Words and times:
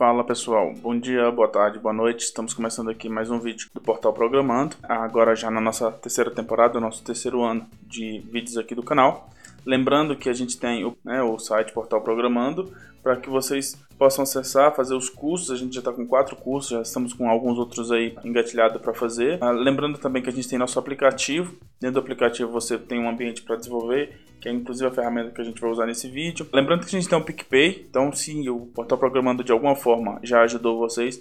Fala 0.00 0.24
pessoal, 0.24 0.72
bom 0.80 0.98
dia, 0.98 1.30
boa 1.30 1.46
tarde, 1.46 1.78
boa 1.78 1.92
noite. 1.92 2.24
Estamos 2.24 2.54
começando 2.54 2.88
aqui 2.88 3.06
mais 3.06 3.30
um 3.30 3.38
vídeo 3.38 3.68
do 3.74 3.82
Portal 3.82 4.14
Programando. 4.14 4.74
Agora 4.82 5.36
já 5.36 5.50
na 5.50 5.60
nossa 5.60 5.92
terceira 5.92 6.30
temporada, 6.30 6.80
nosso 6.80 7.04
terceiro 7.04 7.42
ano 7.42 7.66
de 7.82 8.18
vídeos 8.32 8.56
aqui 8.56 8.74
do 8.74 8.82
canal. 8.82 9.28
Lembrando 9.66 10.16
que 10.16 10.30
a 10.30 10.32
gente 10.32 10.58
tem 10.58 10.86
o, 10.86 10.96
né, 11.04 11.22
o 11.22 11.38
site 11.38 11.74
Portal 11.74 12.00
Programando 12.00 12.72
para 13.02 13.14
que 13.16 13.28
vocês 13.28 13.78
possam 14.00 14.22
acessar, 14.22 14.74
fazer 14.74 14.94
os 14.94 15.10
cursos. 15.10 15.50
A 15.50 15.56
gente 15.56 15.74
já 15.74 15.80
está 15.80 15.92
com 15.92 16.06
quatro 16.06 16.34
cursos, 16.34 16.70
já 16.70 16.80
estamos 16.80 17.12
com 17.12 17.28
alguns 17.28 17.58
outros 17.58 17.92
aí 17.92 18.16
engatilhados 18.24 18.80
para 18.80 18.94
fazer. 18.94 19.36
Ah, 19.42 19.50
lembrando 19.50 19.98
também 19.98 20.22
que 20.22 20.30
a 20.30 20.32
gente 20.32 20.48
tem 20.48 20.58
nosso 20.58 20.78
aplicativo. 20.78 21.54
Dentro 21.78 21.94
do 21.94 22.00
aplicativo 22.00 22.50
você 22.50 22.78
tem 22.78 22.98
um 22.98 23.10
ambiente 23.10 23.42
para 23.42 23.56
desenvolver, 23.56 24.18
que 24.40 24.48
é 24.48 24.52
inclusive 24.52 24.88
a 24.88 24.90
ferramenta 24.90 25.32
que 25.32 25.40
a 25.42 25.44
gente 25.44 25.60
vai 25.60 25.70
usar 25.70 25.84
nesse 25.84 26.08
vídeo. 26.08 26.46
Lembrando 26.50 26.80
que 26.80 26.86
a 26.86 26.98
gente 26.98 27.10
tem 27.10 27.18
um 27.18 27.22
PicPay, 27.22 27.86
então 27.90 28.10
se 28.10 28.48
o 28.48 28.60
Portal 28.74 28.96
Programando 28.96 29.44
de 29.44 29.52
alguma 29.52 29.76
forma 29.76 30.18
já 30.22 30.40
ajudou 30.44 30.78
vocês, 30.78 31.20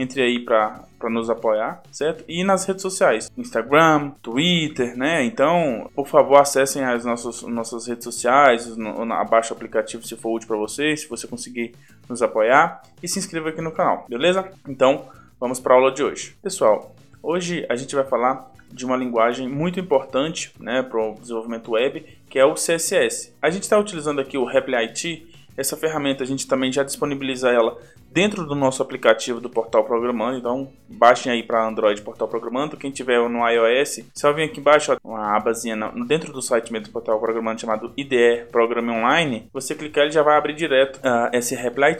entre 0.00 0.22
aí 0.22 0.40
para 0.40 0.86
nos 1.10 1.28
apoiar, 1.28 1.82
certo? 1.92 2.24
E 2.26 2.42
nas 2.42 2.64
redes 2.64 2.80
sociais, 2.80 3.30
Instagram, 3.36 4.10
Twitter, 4.22 4.96
né? 4.96 5.24
Então, 5.24 5.90
por 5.94 6.08
favor, 6.08 6.40
acessem 6.40 6.82
as 6.82 7.04
nossas, 7.04 7.42
nossas 7.42 7.86
redes 7.86 8.04
sociais, 8.04 8.76
no, 8.76 9.12
abaixo 9.12 9.52
o 9.52 9.56
aplicativo 9.56 10.02
se 10.02 10.16
for 10.16 10.34
útil 10.34 10.48
para 10.48 10.56
você, 10.56 10.96
se 10.96 11.06
você 11.06 11.26
conseguir 11.26 11.74
nos 12.08 12.22
apoiar 12.22 12.80
e 13.02 13.08
se 13.08 13.18
inscreva 13.18 13.50
aqui 13.50 13.60
no 13.60 13.72
canal, 13.72 14.06
beleza? 14.08 14.50
Então, 14.66 15.04
vamos 15.38 15.60
para 15.60 15.74
a 15.74 15.76
aula 15.76 15.92
de 15.92 16.02
hoje. 16.02 16.34
Pessoal, 16.42 16.94
hoje 17.22 17.66
a 17.68 17.76
gente 17.76 17.94
vai 17.94 18.04
falar 18.04 18.50
de 18.72 18.86
uma 18.86 18.96
linguagem 18.96 19.48
muito 19.48 19.80
importante 19.80 20.52
né, 20.58 20.82
para 20.82 20.98
o 20.98 21.14
desenvolvimento 21.20 21.72
web, 21.72 22.06
que 22.28 22.38
é 22.38 22.44
o 22.44 22.54
CSS. 22.54 23.34
A 23.42 23.50
gente 23.50 23.64
está 23.64 23.78
utilizando 23.78 24.20
aqui 24.20 24.38
o 24.38 24.44
Reply 24.44 24.76
IT, 24.76 25.29
essa 25.60 25.76
ferramenta 25.76 26.24
a 26.24 26.26
gente 26.26 26.46
também 26.46 26.72
já 26.72 26.82
disponibiliza 26.82 27.50
ela 27.50 27.78
dentro 28.10 28.44
do 28.46 28.54
nosso 28.54 28.82
aplicativo 28.82 29.40
do 29.40 29.50
Portal 29.50 29.84
Programando. 29.84 30.38
Então, 30.38 30.72
baixem 30.88 31.30
aí 31.30 31.42
para 31.42 31.66
Android 31.66 32.00
Portal 32.02 32.26
Programando. 32.26 32.76
Quem 32.76 32.90
tiver 32.90 33.20
no 33.28 33.46
iOS, 33.48 34.00
só 34.14 34.32
vem 34.32 34.46
aqui 34.46 34.58
embaixo, 34.58 34.92
ó, 34.92 34.96
uma 35.04 35.36
abazinha 35.36 35.76
dentro 36.06 36.32
do 36.32 36.40
site 36.40 36.72
mesmo 36.72 36.88
do 36.88 36.92
Portal 36.92 37.20
Programando 37.20 37.60
chamado 37.60 37.92
IDE 37.96 38.46
Programa 38.50 38.92
Online. 38.92 39.48
Você 39.52 39.74
clicar, 39.74 40.04
ele 40.04 40.12
já 40.12 40.22
vai 40.22 40.36
abrir 40.36 40.54
direto 40.54 40.96
uh, 40.96 41.30
esse 41.32 41.54
Reply 41.54 41.96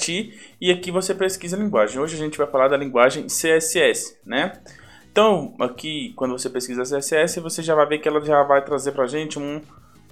e 0.61 0.71
aqui 0.71 0.91
você 0.91 1.15
pesquisa 1.15 1.57
a 1.57 1.61
linguagem. 1.61 2.01
Hoje 2.01 2.17
a 2.17 2.19
gente 2.19 2.39
vai 2.39 2.47
falar 2.47 2.69
da 2.69 2.77
linguagem 2.77 3.27
CSS, 3.27 4.19
né? 4.25 4.53
Então, 5.13 5.55
aqui, 5.61 6.13
quando 6.17 6.33
você 6.33 6.49
pesquisa 6.49 6.83
CSS, 6.83 7.41
você 7.41 7.63
já 7.63 7.75
vai 7.75 7.85
ver 7.85 7.99
que 7.99 8.09
ela 8.09 8.25
já 8.25 8.43
vai 8.45 8.65
trazer 8.65 8.93
para 8.93 9.07
gente 9.07 9.39
um, 9.39 9.61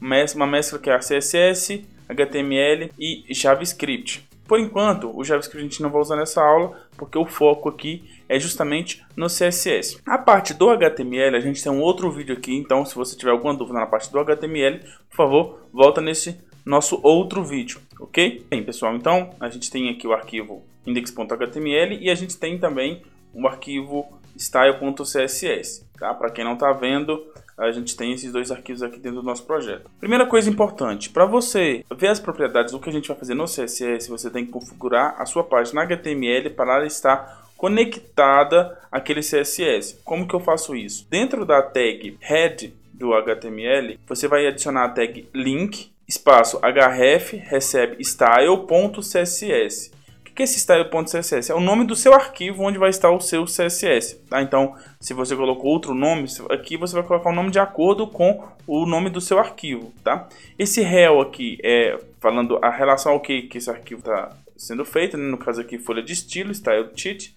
uma 0.01 0.47
mescla 0.47 0.79
que 0.79 0.91
é 0.91 0.95
a 0.95 0.99
CSS, 0.99 1.85
HTML 2.09 2.91
e 2.99 3.25
JavaScript. 3.31 4.29
Por 4.47 4.59
enquanto, 4.59 5.15
o 5.15 5.23
JavaScript 5.23 5.61
a 5.61 5.69
gente 5.69 5.83
não 5.83 5.91
vai 5.91 6.01
usar 6.01 6.17
nessa 6.17 6.43
aula, 6.43 6.81
porque 6.97 7.19
o 7.19 7.27
foco 7.27 7.69
aqui 7.69 8.03
é 8.27 8.41
justamente 8.41 9.05
no 9.15 9.27
CSS. 9.27 10.01
A 10.07 10.17
parte 10.17 10.55
do 10.55 10.71
HTML, 10.71 11.37
a 11.37 11.41
gente 11.41 11.63
tem 11.63 11.71
um 11.71 11.83
outro 11.83 12.11
vídeo 12.11 12.35
aqui, 12.35 12.57
então 12.57 12.85
se 12.85 12.95
você 12.95 13.15
tiver 13.15 13.31
alguma 13.31 13.55
dúvida 13.55 13.79
na 13.79 13.87
parte 13.87 14.11
do 14.11 14.19
HTML, 14.19 14.81
por 15.11 15.17
favor, 15.17 15.69
volta 15.71 16.01
nesse 16.01 16.41
nosso 16.65 16.99
outro 17.03 17.45
vídeo, 17.45 17.81
ok? 18.01 18.45
Bem, 18.49 18.63
pessoal, 18.63 18.95
então 18.95 19.31
a 19.39 19.51
gente 19.51 19.71
tem 19.71 19.91
aqui 19.91 20.07
o 20.07 20.13
arquivo 20.13 20.65
index.html 20.87 21.99
e 22.01 22.11
a 22.11 22.15
gente 22.15 22.37
tem 22.37 22.59
também 22.59 23.03
o 23.35 23.47
arquivo 23.47 24.19
style.css, 24.37 25.87
tá? 25.99 26.15
Para 26.15 26.31
quem 26.31 26.45
não 26.45 26.55
está 26.55 26.73
vendo, 26.73 27.23
a 27.59 27.71
gente 27.73 27.97
tem 27.97 28.13
esses 28.13 28.33
dois 28.33 28.51
arquivos 28.51 28.83
aqui 28.83 28.99
dentro 28.99 29.21
do 29.21 29.27
nosso 29.27 29.45
projeto. 29.45 29.91
Primeira 29.99 30.27
coisa 30.27 30.49
importante, 30.49 31.11
para 31.11 31.27
você 31.27 31.85
ver 31.97 32.09
as 32.09 32.21
propriedades 32.21 32.73
do 32.73 32.81
que 32.81 32.89
a 32.89 32.93
gente 32.93 33.09
vai 33.09 33.17
fazer 33.17 33.35
no 33.35 33.45
CSS, 33.45 34.09
você 34.09 34.31
tem 34.31 34.47
que 34.47 34.53
configurar 34.53 35.17
a 35.19 35.27
sua 35.27 35.43
página 35.43 35.83
HTML 35.83 36.51
para 36.51 36.77
ela 36.77 36.87
estar 36.87 37.49
conectada 37.57 38.79
àquele 38.91 39.21
CSS. 39.21 40.01
Como 40.05 40.27
que 40.27 40.35
eu 40.35 40.41
faço 40.41 40.77
isso? 40.77 41.07
Dentro 41.11 41.45
da 41.45 41.61
tag 41.61 42.17
head 42.21 42.73
do 42.95 43.13
HTML, 43.13 43.99
você 44.07 44.29
vai 44.29 44.47
adicionar 44.47 44.85
a 44.85 44.89
tag 44.89 45.29
link 45.35 45.91
espaço 46.07 46.59
href 46.63 47.37
recebe 47.37 48.03
style.css 48.03 49.98
que 50.39 50.45
esse 50.45 50.61
style.css? 50.61 51.51
É 51.51 51.55
o 51.55 51.59
nome 51.59 51.85
do 51.85 51.97
seu 51.97 52.15
arquivo 52.15 52.63
onde 52.63 52.79
vai 52.79 52.91
estar 52.91 53.11
o 53.11 53.21
seu 53.21 53.45
CSS. 53.45 54.23
Tá? 54.31 54.41
Então, 54.41 54.77
se 55.01 55.13
você 55.13 55.35
colocou 55.35 55.69
outro 55.69 55.95
nome, 55.95 56.29
aqui 56.49 56.77
você 56.77 56.95
vai 56.95 57.03
colocar 57.03 57.31
o 57.31 57.35
nome 57.35 57.51
de 57.51 57.59
acordo 57.59 58.07
com 58.07 58.47
o 58.65 58.87
nome 58.87 59.11
do 59.11 59.21
seu 59.21 59.41
arquivo. 59.41 59.93
Tá? 60.05 60.29
Esse 60.57 60.81
rel 60.81 61.21
aqui 61.21 61.59
é 61.61 61.99
falando 62.21 62.57
a 62.63 62.71
relação 62.71 63.13
ao 63.13 63.21
que, 63.21 63.43
que 63.43 63.59
esse 63.59 63.69
arquivo 63.69 63.99
está 63.99 64.31
sendo 64.57 64.85
feito, 64.85 65.17
né? 65.17 65.29
no 65.29 65.39
caso 65.39 65.61
aqui 65.61 65.77
folha 65.77 66.05
de 66.05 66.13
estilo, 66.13 66.55
style 66.55 66.89
sheet, 66.95 67.35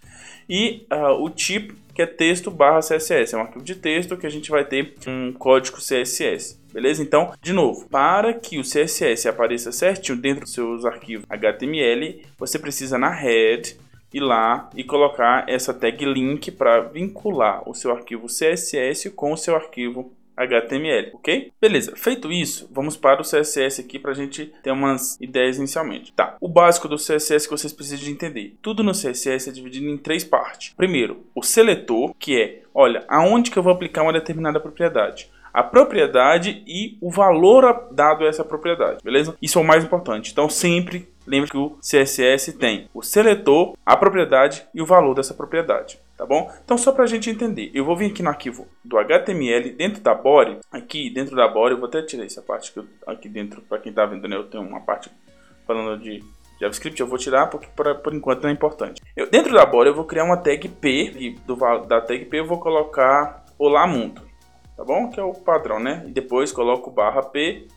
e 0.48 0.86
uh, 0.92 1.24
o 1.24 1.30
tipo 1.32 1.74
que 1.96 2.04
é 2.04 2.06
texto 2.06 2.52
barra 2.52 2.82
CSS, 2.82 3.34
é 3.34 3.38
um 3.38 3.42
arquivo 3.42 3.66
de 3.66 3.76
texto 3.76 4.16
que 4.16 4.28
a 4.28 4.30
gente 4.30 4.52
vai 4.52 4.64
ter 4.64 4.94
um 5.08 5.34
código 5.34 5.78
CSS. 5.78 6.61
Beleza? 6.72 7.04
Então, 7.04 7.34
de 7.42 7.54
novo, 7.54 7.88
para 7.90 8.34
que 8.34 8.60
o 8.60 8.64
CSS 8.64 9.28
apareça 9.28 9.72
certinho 9.72 10.18
dentro 10.18 10.42
dos 10.42 10.54
seus 10.54 10.86
arquivos 10.86 11.26
HTML, 11.30 12.24
você 12.38 12.58
precisa 12.58 12.98
na 12.98 13.10
head 13.10 13.78
ir 14.14 14.20
lá 14.20 14.70
e 14.76 14.84
colocar 14.84 15.46
essa 15.48 15.74
tag 15.74 16.04
link 16.06 16.52
para 16.52 16.82
vincular 16.82 17.68
o 17.68 17.74
seu 17.74 17.92
arquivo 17.92 18.28
CSS 18.28 19.10
com 19.12 19.32
o 19.32 19.38
seu 19.38 19.56
arquivo 19.56 20.12
HTML, 20.36 21.12
ok? 21.14 21.52
Beleza, 21.62 21.94
feito 21.96 22.32
isso, 22.32 22.68
vamos 22.72 22.98
para 22.98 23.22
o 23.22 23.24
CSS 23.24 23.82
aqui 23.82 24.00
para 24.00 24.12
a 24.12 24.16
gente 24.16 24.52
ter 24.64 24.72
umas 24.72 25.20
ideias 25.22 25.58
inicialmente. 25.58 26.14
Tá, 26.14 26.36
o 26.40 26.48
básico 26.48 26.88
do 26.88 26.96
CSS 26.96 27.48
que 27.48 27.52
vocês 27.52 27.74
precisam 27.74 28.06
de 28.06 28.12
entender. 28.12 28.56
Tudo 28.62 28.84
no 28.84 28.94
CSS 28.94 29.50
é 29.50 29.52
dividido 29.52 29.88
em 29.88 29.98
três 29.98 30.24
partes. 30.24 30.74
Primeiro, 30.76 31.26
o 31.36 31.44
seletor, 31.44 32.14
que 32.18 32.42
é, 32.42 32.62
olha, 32.74 33.04
aonde 33.08 33.52
que 33.52 33.58
eu 33.58 33.64
vou 33.64 33.74
aplicar 33.74 34.04
uma 34.04 34.14
determinada 34.14 34.60
propriedade 34.60 35.30
a 35.54 35.64
propriedade 35.64 36.64
e 36.66 36.98
o 37.02 37.10
valor 37.10 37.88
dado 37.92 38.24
a 38.24 38.28
essa 38.28 38.44
propriedade, 38.44 39.04
beleza? 39.04 39.36
Isso 39.42 39.60
é 39.60 39.62
o 39.62 39.66
mais 39.66 39.84
importante. 39.84 40.32
Então 40.32 40.50
sempre 40.50 41.10
lembre 41.26 41.50
que 41.50 41.58
o 41.58 41.78
CSS 41.80 42.54
tem 42.54 42.90
o 42.94 43.02
seletor, 43.02 43.76
a 43.86 43.96
propriedade 43.96 44.66
e 44.74 44.82
o 44.82 44.86
valor 44.86 45.14
dessa 45.14 45.34
propriedade, 45.34 46.00
tá 46.18 46.26
bom? 46.26 46.52
Então 46.64 46.78
só 46.78 46.92
para 46.92 47.04
a 47.04 47.08
gente 47.08 47.30
entender, 47.30 47.72
eu 47.74 47.86
vou 47.86 47.96
vir 47.96 48.12
aqui 48.12 48.24
no 48.24 48.30
arquivo 48.30 48.68
do 48.84 48.98
HTML 48.98 49.72
dentro 49.72 50.02
da 50.02 50.14
body, 50.14 50.60
aqui 50.72 51.10
dentro 51.10 51.36
da 51.36 51.48
body, 51.48 51.74
eu 51.74 51.80
vou 51.80 51.88
até 51.88 52.02
tirar 52.02 52.26
essa 52.26 52.42
parte 52.42 52.72
que 52.72 52.80
eu, 52.80 52.86
aqui 53.06 53.30
dentro 53.30 53.62
para 53.62 53.78
quem 53.78 53.92
está 53.92 54.06
vendo, 54.06 54.28
né? 54.28 54.36
Eu 54.36 54.46
tenho 54.46 54.64
uma 54.64 54.82
parte 54.82 55.10
falando 55.68 56.02
de 56.02 56.24
JavaScript 56.60 57.00
eu 57.00 57.08
vou 57.08 57.18
tirar 57.18 57.48
porque 57.48 57.68
por, 57.76 57.96
por 57.96 58.14
enquanto 58.14 58.44
não 58.44 58.50
é 58.50 58.54
importante. 58.54 59.02
Eu, 59.16 59.30
dentro 59.30 59.54
da 59.54 59.66
body 59.66 59.90
eu 59.90 59.96
vou 59.96 60.06
criar 60.06 60.24
uma 60.24 60.38
tag 60.38 60.68
P 60.68 61.14
e 61.18 61.32
do, 61.46 61.56
da 61.86 62.02
tag 62.02 62.26
P 62.26 62.40
eu 62.40 62.46
vou 62.46 62.60
colocar 62.60 63.46
Olá 63.58 63.88
Mundo 63.88 64.31
tá 64.82 64.86
bom? 64.86 65.10
Que 65.10 65.20
é 65.20 65.24
o 65.24 65.34
padrão, 65.34 65.80
né? 65.80 66.04
E 66.08 66.12
depois 66.12 66.52
coloco 66.52 66.90
barra 66.90 67.22
P, 67.22 67.68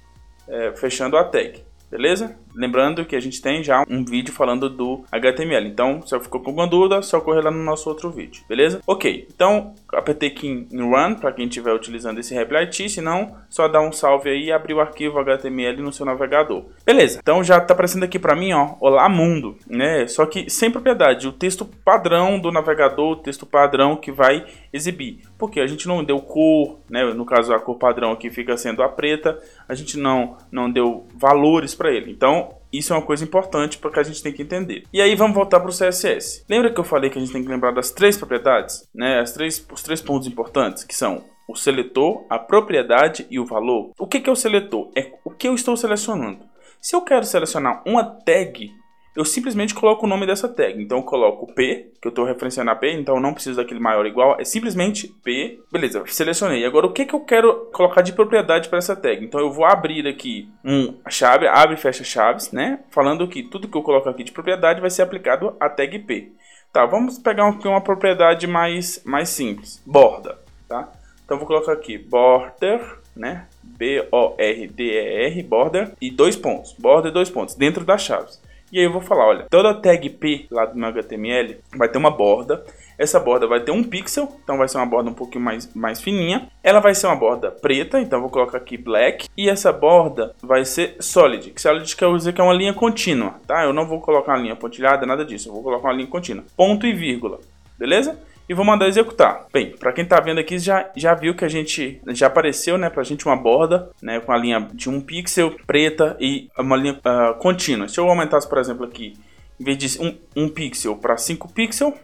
é, 0.49 0.75
fechando 0.75 1.17
a 1.17 1.25
tag, 1.25 1.63
beleza? 1.91 2.39
Lembrando 2.55 3.05
que 3.05 3.17
a 3.17 3.21
gente 3.21 3.43
tem 3.43 3.63
já 3.63 3.85
um 3.89 4.05
vídeo 4.05 4.33
falando 4.33 4.69
do 4.69 5.05
HTML, 5.11 5.69
então 5.69 6.03
se 6.07 6.19
ficou 6.21 6.41
com 6.41 6.49
alguma 6.49 6.67
dúvida, 6.67 7.03
só 7.03 7.21
correr 7.21 7.43
lá 7.43 7.51
no 7.51 7.63
nosso 7.63 7.89
outro 7.89 8.11
vídeo, 8.11 8.45
beleza? 8.49 8.81
Ok, 8.87 9.27
então 9.35 9.75
apertei 9.93 10.29
aqui 10.29 10.67
em 10.71 10.83
Run 10.83 11.15
para 11.15 11.33
quem 11.33 11.47
estiver 11.47 11.73
utilizando 11.73 12.19
esse 12.21 12.35
Replit, 12.35 12.89
se 12.89 13.01
não, 13.01 13.37
só 13.49 13.69
dá 13.69 13.81
um 13.81 13.93
salve 13.93 14.31
aí 14.31 14.45
e 14.45 14.53
abrir 14.53 14.75
o 14.75 14.81
arquivo 14.81 15.19
HTML 15.19 15.83
no 15.83 15.93
seu 15.93 16.07
navegador. 16.07 16.65
Beleza, 16.85 17.19
então 17.21 17.43
já 17.43 17.59
está 17.59 17.75
aparecendo 17.75 18.05
aqui 18.05 18.19
para 18.19 18.37
mim, 18.37 18.53
ó, 18.53 18.75
Olá 18.81 19.09
Mundo, 19.09 19.57
né? 19.67 20.07
Só 20.07 20.27
que 20.27 20.49
sem 20.49 20.71
propriedade, 20.71 21.27
o 21.27 21.33
texto 21.33 21.65
padrão 21.65 22.39
do 22.39 22.53
navegador, 22.53 23.13
o 23.13 23.17
texto 23.17 23.47
padrão 23.47 23.97
que 23.97 24.13
vai 24.13 24.45
exibir. 24.73 25.21
Porque 25.39 25.61
a 25.61 25.67
gente 25.67 25.87
não 25.87 26.05
deu 26.05 26.21
cor, 26.21 26.79
né? 26.89 27.05
No 27.13 27.25
caso 27.25 27.53
a 27.53 27.61
cor 27.61 27.77
padrão 27.77 28.13
aqui 28.13 28.31
fica 28.31 28.57
sendo 28.57 28.83
a 28.83 28.89
preta, 28.89 29.39
a 29.69 29.75
gente 29.75 29.99
não 29.99 30.37
não 30.51 30.71
deu 30.71 31.07
valores 31.15 31.75
para 31.75 31.91
ele. 31.91 32.11
Então 32.11 32.44
isso 32.73 32.93
é 32.93 32.97
uma 32.97 33.07
coisa 33.07 33.25
importante 33.25 33.79
porque 33.79 34.01
a 34.01 34.03
gente 34.03 34.23
tem 34.23 34.33
que 34.33 34.43
entender. 34.43 34.85
E 34.93 35.01
aí 35.01 35.15
vamos 35.15 35.35
voltar 35.35 35.61
para 35.61 35.71
o 35.71 35.73
CSS. 35.73 36.45
Lembra 36.49 36.73
que 36.73 36.81
eu 36.81 36.85
falei 36.85 37.11
que 37.11 37.19
a 37.19 37.21
gente 37.21 37.33
tem 37.33 37.43
que 37.43 37.49
lembrar 37.49 37.73
das 37.73 37.91
três 37.91 38.17
propriedades, 38.17 38.89
né? 38.95 39.21
As 39.21 39.33
três, 39.33 39.65
os 39.73 39.83
três 39.83 40.01
pontos 40.01 40.27
importantes 40.27 40.85
que 40.85 40.95
são 40.95 41.25
o 41.49 41.55
seletor, 41.55 42.25
a 42.29 42.39
propriedade 42.39 43.27
e 43.31 43.39
o 43.39 43.45
valor. 43.45 43.93
O 43.99 44.07
que 44.07 44.29
é 44.29 44.33
o 44.33 44.37
seletor? 44.37 44.91
É 44.97 45.13
o 45.25 45.31
que 45.31 45.47
eu 45.47 45.55
estou 45.55 45.77
selecionando. 45.77 46.41
Se 46.81 46.97
eu 46.97 47.03
quero 47.03 47.25
selecionar 47.25 47.83
uma 47.87 48.05
tag 48.05 48.71
eu 49.17 49.25
simplesmente 49.25 49.75
coloco 49.75 50.05
o 50.05 50.09
nome 50.09 50.27
dessa 50.27 50.49
tag. 50.49 50.83
Então 50.83 50.99
eu 50.99 51.05
coloco 51.05 51.53
P, 51.55 51.93
que 52.01 52.09
eu 52.09 52.11
estou 52.11 52.25
referenciando 52.25 52.71
a 52.71 52.75
P, 52.75 52.93
então 52.93 53.15
eu 53.17 53.21
não 53.21 53.33
preciso 53.33 53.57
daquele 53.57 53.79
maior 53.79 54.05
igual, 54.07 54.37
é 54.41 54.45
simplesmente 54.45 55.09
P. 55.23 55.61
Beleza, 55.71 56.03
selecionei. 56.07 56.65
Agora 56.65 56.87
o 56.87 56.93
que, 56.93 57.05
que 57.05 57.15
eu 57.15 57.21
quero 57.21 57.71
colocar 57.73 58.03
de 58.03 58.13
propriedade 58.13 58.69
para 58.69 58.79
essa 58.79 58.97
tag? 58.97 59.25
Então 59.25 59.41
eu 59.41 59.53
vou 59.53 59.65
abrir 59.65 60.07
aqui 60.07 60.49
um 60.65 60.99
chave, 61.09 61.47
abre 61.47 61.75
e 61.75 61.79
fecha 61.79 62.03
chaves, 62.03 62.51
né? 62.51 62.81
Falando 62.91 63.29
que 63.29 63.45
tudo 63.45 63.69
que 63.69 63.77
eu 63.77 63.83
coloco 63.83 64.09
aqui 64.09 64.25
de 64.25 64.33
propriedade 64.33 64.81
vai 64.81 64.91
ser 64.91 65.03
aplicado 65.03 65.57
à 65.61 65.69
tag 65.69 65.97
P. 66.01 66.33
Tá, 66.73 66.85
vamos 66.85 67.19
pegar 67.19 67.49
aqui 67.49 67.69
uma 67.69 67.81
propriedade 67.81 68.49
mais, 68.49 69.01
mais 69.05 69.29
simples, 69.29 69.81
borda, 69.87 70.41
tá? 70.69 70.91
Então 71.25 71.39
vou 71.39 71.47
colocar 71.47 71.73
aqui 71.73 71.97
border, 71.97 72.81
né? 73.15 73.47
B-O-R-D-E-R, 73.63 75.43
border, 75.45 75.93
e 76.01 76.11
dois 76.11 76.35
pontos, 76.35 76.73
border 76.73 77.13
dois 77.13 77.31
pontos, 77.31 77.55
dentro 77.55 77.85
das 77.85 78.03
chaves. 78.03 78.43
E 78.75 78.81
aí 78.81 78.87
eu 78.87 78.93
vou 78.93 79.01
falar, 79.01 79.29
olha, 79.29 79.47
toda 79.49 79.73
tag 79.73 80.11
P 80.11 80.47
lá 80.51 80.67
do 80.67 80.77
meu 80.77 80.89
HTML 80.89 81.59
vai 81.77 81.89
ter 81.89 81.97
uma 81.97 82.11
borda. 82.11 82.65
Essa 82.99 83.21
borda 83.21 83.47
vai 83.47 83.61
ter 83.61 83.71
um 83.71 83.85
pixel, 83.85 84.29
então 84.43 84.59
vai 84.59 84.67
ser 84.67 84.79
uma 84.79 84.87
borda 84.87 85.09
um 85.09 85.15
pouquinho 85.15 85.45
mais, 85.45 85.73
mais 85.77 86.03
fininha. 86.03 86.49
Ela 86.61 86.81
vai 86.81 86.93
ser 86.93 87.07
uma 87.07 87.15
borda 87.15 87.53
preta, 87.53 88.01
então 88.01 88.21
vou 88.21 88.31
colocar 88.31 88.59
aqui 88.59 88.77
black. 88.77 89.29
E 89.37 89.49
essa 89.49 89.73
borda 89.73 90.35
vai 90.43 90.65
ser 90.65 90.97
solid, 90.99 91.53
que 91.53 91.63
solid 91.63 91.95
quer 91.95 92.13
dizer 92.17 92.33
que 92.33 92.41
é 92.41 92.45
uma 92.45 92.53
linha 92.53 92.75
contínua, 92.75 93.37
tá? 93.47 93.63
Eu 93.63 93.73
não 93.73 93.87
vou 93.87 94.01
colocar 94.01 94.33
uma 94.33 94.43
linha 94.43 94.57
pontilhada, 94.57 95.07
nada 95.07 95.25
disso. 95.25 95.51
Eu 95.51 95.53
vou 95.53 95.63
colocar 95.63 95.87
uma 95.87 95.95
linha 95.95 96.09
contínua. 96.09 96.45
Ponto 96.57 96.85
e 96.85 96.93
vírgula, 96.93 97.39
beleza? 97.79 98.19
E 98.49 98.55
vou 98.55 98.65
mandar 98.65 98.89
executar. 98.89 99.47
Bem, 99.53 99.77
para 99.77 99.93
quem 99.93 100.05
está 100.05 100.21
vendo 100.21 100.39
aqui 100.39 100.59
já, 100.59 100.91
já 100.95 101.15
viu 101.15 101.35
que 101.35 101.45
a 101.45 101.49
gente 101.49 102.01
já 102.09 102.27
apareceu, 102.27 102.77
né, 102.77 102.91
para 102.91 103.01
a 103.01 103.05
gente 103.05 103.25
uma 103.27 103.37
borda, 103.37 103.91
né, 104.03 104.21
com 104.21 104.33
a 104.33 104.37
linha 104.37 104.69
de 104.73 104.89
um 104.89 105.01
pixel 105.01 105.57
preta 105.67 106.17
e 106.21 106.49
uma 106.59 106.77
linha 106.77 106.95
uh, 106.95 107.35
contínua. 107.39 107.89
Se 107.89 107.99
eu 107.99 108.09
aumentasse, 108.09 108.49
por 108.49 108.59
exemplo, 108.59 108.85
aqui, 108.85 109.15
em 109.59 109.65
vez 109.65 109.79
de 109.79 110.01
um, 110.01 110.17
um 110.37 110.49
pixel 110.49 110.97
para 110.97 111.17
5 111.17 111.53
pixels, 111.53 111.95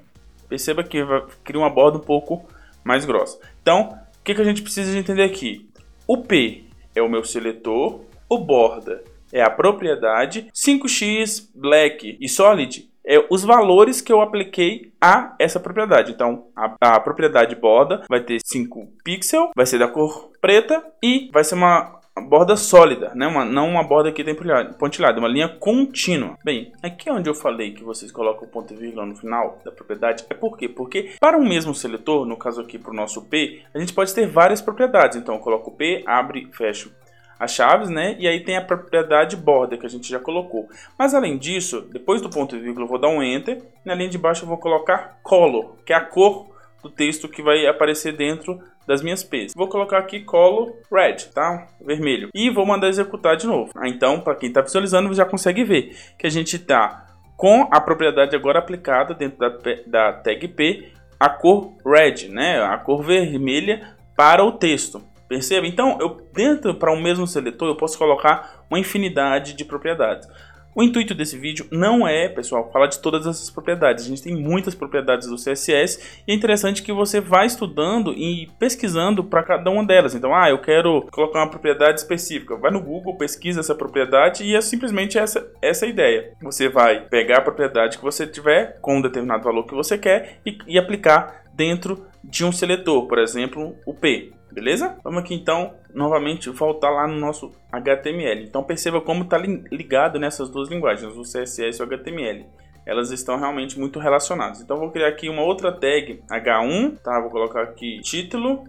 perceba 0.49 0.83
que 0.83 1.05
vai 1.05 1.23
criar 1.45 1.61
uma 1.61 1.71
borda 1.71 1.99
um 1.99 2.03
pouco 2.03 2.49
mais 2.83 3.05
grossa. 3.05 3.39
Então, 3.63 3.99
o 4.21 4.25
que, 4.25 4.35
que 4.35 4.41
a 4.41 4.45
gente 4.45 4.63
precisa 4.63 4.91
de 4.91 4.99
entender 4.99 5.23
aqui? 5.23 5.69
O 6.07 6.19
P 6.19 6.65
é 6.95 7.03
o 7.03 7.09
meu 7.09 7.23
seletor, 7.23 8.01
o 8.29 8.39
borda 8.39 9.05
é 9.33 9.43
a 9.43 9.51
propriedade, 9.51 10.49
5x, 10.53 11.49
black 11.55 12.17
e 12.21 12.29
solid 12.29 12.90
é 13.11 13.27
os 13.29 13.43
valores 13.43 14.01
que 14.01 14.13
eu 14.13 14.21
apliquei 14.21 14.93
a 15.01 15.35
essa 15.37 15.59
propriedade. 15.59 16.13
Então, 16.13 16.47
a, 16.55 16.77
a 16.81 17.01
propriedade 17.01 17.57
borda 17.57 18.05
vai 18.09 18.21
ter 18.21 18.39
5 18.45 18.87
pixels, 19.03 19.51
vai 19.57 19.67
ser 19.67 19.79
da 19.79 19.89
cor 19.89 20.31
preta 20.41 20.81
e 21.03 21.29
vai 21.33 21.43
ser 21.43 21.57
uma 21.57 21.99
borda 22.29 22.57
sólida, 22.57 23.13
né? 23.15 23.27
Uma, 23.27 23.45
não 23.45 23.69
uma 23.69 23.83
borda 23.83 24.13
que 24.13 24.23
tem 24.23 24.37
pontilhada, 24.79 25.19
uma 25.19 25.29
linha 25.29 25.49
contínua. 25.49 26.37
Bem, 26.45 26.73
aqui 26.83 27.09
é 27.09 27.13
onde 27.13 27.29
eu 27.29 27.35
falei 27.35 27.73
que 27.73 27.83
vocês 27.83 28.13
colocam 28.13 28.47
o 28.47 28.51
ponto 28.51 28.73
e 28.73 28.77
vírgula 28.77 29.05
no 29.05 29.17
final 29.17 29.59
da 29.65 29.73
propriedade. 29.73 30.25
É 30.31 30.35
por 30.35 30.57
quê? 30.57 30.69
Porque 30.69 31.15
para 31.19 31.37
um 31.37 31.49
mesmo 31.49 31.75
seletor, 31.75 32.25
no 32.25 32.37
caso 32.37 32.61
aqui 32.61 32.79
para 32.79 32.93
o 32.93 32.95
nosso 32.95 33.23
P, 33.23 33.63
a 33.75 33.79
gente 33.81 33.93
pode 33.93 34.15
ter 34.15 34.29
várias 34.29 34.61
propriedades. 34.61 35.17
Então 35.17 35.35
eu 35.35 35.41
coloco 35.41 35.73
P, 35.73 36.05
abre, 36.07 36.49
fecho 36.53 36.93
as 37.41 37.53
chaves, 37.53 37.89
né? 37.89 38.17
E 38.19 38.29
aí 38.29 38.41
tem 38.41 38.59
a 38.59 38.61
propriedade 38.61 39.35
border 39.35 39.79
que 39.79 39.87
a 39.87 39.91
gente 39.91 40.07
já 40.07 40.21
colocou. 40.21 40.69
Mas 40.99 41.15
além 41.15 41.39
disso, 41.39 41.81
depois 41.91 42.21
do 42.21 42.29
ponto 42.29 42.55
e 42.55 42.61
vírgula 42.61 42.85
eu 42.85 42.89
vou 42.89 43.01
dar 43.01 43.09
um 43.09 43.23
enter. 43.23 43.63
Na 43.83 43.95
linha 43.95 44.11
de 44.11 44.19
baixo 44.19 44.45
eu 44.45 44.49
vou 44.49 44.59
colocar 44.59 45.19
color, 45.23 45.77
que 45.87 45.95
é 45.95 45.97
a 45.97 46.03
cor 46.03 46.51
do 46.83 46.91
texto 46.91 47.29
que 47.29 47.43
vai 47.43 47.67
aparecer 47.67 48.15
dentro 48.15 48.61
das 48.87 49.03
minhas 49.03 49.25
P's. 49.25 49.55
Vou 49.55 49.69
colocar 49.69 49.99
aqui 49.99 50.21
color 50.21 50.75
red, 50.93 51.17
tá? 51.35 51.69
Vermelho. 51.81 52.29
E 52.35 52.51
vou 52.51 52.67
mandar 52.67 52.89
executar 52.89 53.37
de 53.37 53.47
novo. 53.47 53.71
Ah, 53.75 53.89
então, 53.89 54.21
para 54.21 54.35
quem 54.35 54.49
está 54.49 54.61
visualizando, 54.61 55.15
já 55.15 55.25
consegue 55.25 55.65
ver 55.65 55.97
que 56.19 56.27
a 56.27 56.31
gente 56.31 56.57
está 56.57 57.07
com 57.37 57.69
a 57.71 57.81
propriedade 57.81 58.37
agora 58.37 58.59
aplicada 58.59 59.15
dentro 59.15 59.39
da, 59.39 59.49
da 59.87 60.13
tag 60.13 60.47
P, 60.49 60.93
a 61.19 61.31
cor 61.31 61.73
red, 61.87 62.29
né? 62.29 62.63
A 62.63 62.77
cor 62.77 63.03
vermelha 63.03 63.97
para 64.15 64.45
o 64.45 64.53
texto. 64.53 65.03
Perceba? 65.31 65.65
Então, 65.65 65.97
eu 66.01 66.17
dentro 66.35 66.75
para 66.75 66.93
um 66.93 67.01
mesmo 67.01 67.25
seletor 67.25 67.69
eu 67.69 67.77
posso 67.77 67.97
colocar 67.97 68.65
uma 68.69 68.81
infinidade 68.81 69.53
de 69.53 69.65
propriedades. 69.65 70.27
O 70.75 70.83
intuito 70.83 71.15
desse 71.15 71.39
vídeo 71.39 71.69
não 71.71 72.07
é, 72.07 72.29
pessoal, 72.29 72.69
falar 72.73 72.89
de 72.89 72.99
todas 72.99 73.29
essas 73.29 73.49
propriedades. 73.49 74.05
A 74.05 74.09
gente 74.09 74.25
tem 74.25 74.35
muitas 74.35 74.75
propriedades 74.75 75.29
do 75.29 75.37
CSS 75.37 76.23
e 76.27 76.33
é 76.33 76.35
interessante 76.35 76.83
que 76.83 76.93
você 76.93 77.21
vá 77.21 77.47
estudando 77.47 78.13
e 78.13 78.51
pesquisando 78.59 79.23
para 79.23 79.45
cada 79.45 79.71
uma 79.71 79.87
delas. 79.87 80.17
Então, 80.17 80.35
ah, 80.35 80.51
eu 80.51 80.59
quero 80.59 81.07
colocar 81.13 81.39
uma 81.39 81.51
propriedade 81.51 82.01
específica. 82.01 82.57
Vai 82.57 82.73
no 82.73 82.83
Google, 82.83 83.17
pesquisa 83.17 83.61
essa 83.61 83.75
propriedade 83.75 84.43
e 84.43 84.57
é 84.57 84.61
simplesmente 84.61 85.17
essa, 85.17 85.49
essa 85.63 85.87
ideia. 85.87 86.33
Você 86.43 86.69
vai 86.69 87.03
pegar 87.03 87.39
a 87.39 87.43
propriedade 87.43 87.99
que 87.99 88.05
você 88.05 88.27
tiver 88.27 88.81
com 88.81 88.97
um 88.97 89.03
determinado 89.03 89.45
valor 89.45 89.65
que 89.65 89.75
você 89.77 89.97
quer 89.97 90.41
e, 90.45 90.59
e 90.67 90.77
aplicar 90.77 91.45
dentro 91.55 92.05
de 92.25 92.45
um 92.45 92.51
seletor, 92.51 93.07
por 93.07 93.21
exemplo, 93.21 93.77
o 93.87 93.95
P. 93.95 94.33
Beleza? 94.53 94.97
Vamos 95.05 95.21
aqui 95.21 95.35
então, 95.35 95.75
novamente, 95.95 96.51
voltar 96.51 96.91
lá 96.91 97.07
no 97.07 97.19
nosso 97.19 97.53
HTML. 97.71 98.45
Então 98.45 98.63
perceba 98.65 99.01
como 99.01 99.25
está 99.25 99.39
ligado 99.39 100.19
nessas 100.19 100.51
duas 100.51 100.69
linguagens, 100.69 101.17
o 101.17 101.23
CSS 101.23 101.79
e 101.79 101.83
o 101.83 101.87
HTML. 101.87 102.47
Elas 102.85 103.11
estão 103.11 103.39
realmente 103.39 103.79
muito 103.79 103.99
relacionadas. 103.99 104.61
Então 104.61 104.79
vou 104.79 104.91
criar 104.91 105.09
aqui 105.09 105.29
uma 105.29 105.43
outra 105.43 105.73
tag 105.73 106.23
H1, 106.29 106.99
tá? 106.99 107.21
Vou 107.21 107.31
colocar 107.31 107.63
aqui 107.63 108.01
título, 108.01 108.65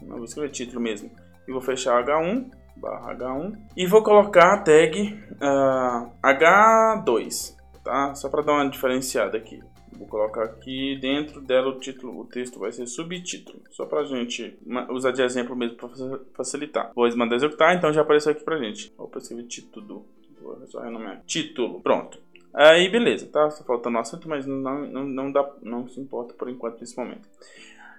não 0.00 0.16
vou 0.16 0.24
escrever 0.24 0.50
título 0.50 0.80
mesmo, 0.80 1.10
e 1.48 1.52
vou 1.52 1.60
fechar 1.60 2.04
H1 2.04 2.50
barra 2.76 3.14
H1 3.14 3.56
e 3.76 3.86
vou 3.86 4.02
colocar 4.02 4.54
a 4.54 4.58
tag 4.58 5.18
uh, 5.34 6.10
H2, 6.22 7.56
tá? 7.82 8.14
Só 8.14 8.28
para 8.28 8.42
dar 8.42 8.52
uma 8.52 8.68
diferenciada 8.68 9.36
aqui. 9.36 9.62
Vou 9.98 10.08
colocar 10.08 10.44
aqui 10.44 10.96
dentro 11.00 11.40
dela 11.40 11.68
o 11.68 11.78
título, 11.78 12.20
o 12.20 12.24
texto 12.24 12.58
vai 12.58 12.72
ser 12.72 12.86
subtítulo. 12.86 13.60
Só 13.70 13.86
pra 13.86 14.04
gente 14.04 14.58
usar 14.90 15.12
de 15.12 15.22
exemplo 15.22 15.54
mesmo 15.54 15.76
para 15.76 15.88
facilitar. 16.34 16.92
Vou 16.94 17.08
mandar 17.16 17.36
executar, 17.36 17.76
então 17.76 17.92
já 17.92 18.02
apareceu 18.02 18.32
aqui 18.32 18.42
pra 18.42 18.58
gente. 18.58 18.92
Opa, 18.98 19.18
escrevi 19.18 19.44
título. 19.44 20.06
Vou 20.40 20.66
só 20.66 20.80
renomear. 20.80 21.22
Título, 21.26 21.80
pronto. 21.80 22.18
Aí 22.52 22.88
beleza, 22.88 23.26
tá? 23.26 23.50
Só 23.50 23.64
faltando 23.64 23.96
o 23.96 24.00
acento, 24.00 24.28
mas 24.28 24.46
não, 24.46 24.86
não, 24.86 25.04
não, 25.04 25.32
dá, 25.32 25.48
não 25.62 25.88
se 25.88 26.00
importa 26.00 26.34
por 26.34 26.48
enquanto 26.48 26.80
nesse 26.80 26.96
momento. 26.96 27.28